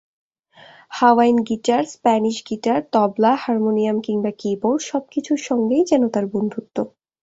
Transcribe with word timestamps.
Hawaiian 0.91 1.37
guitar, 1.49 1.83
Spanish 1.85 2.37
guitar, 2.49 2.79
tabla, 2.93 3.31
harmonium 3.35 3.97
কিংবা 4.01 4.31
কি-বোর্ড—সবকিছুর 4.37 5.39
সঙ্গেই 5.49 5.83
যেন 5.85 6.03
তার 6.09 6.25
বন্ধুত্ব। 6.33 6.77